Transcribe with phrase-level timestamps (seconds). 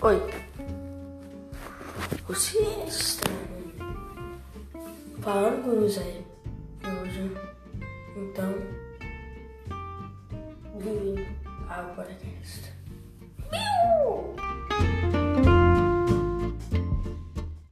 [0.00, 0.16] Oi.
[2.28, 3.26] Você está
[5.20, 6.22] falando com o Zé
[7.02, 7.32] hoje.
[8.16, 8.54] Então,
[10.84, 11.26] bem
[11.68, 12.77] ao podcast.